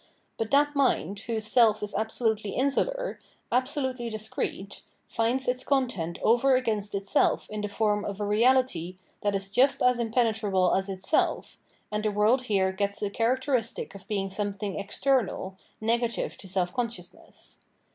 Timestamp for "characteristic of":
13.11-14.07